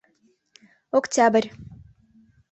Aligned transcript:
«Октябрь». 0.99 1.49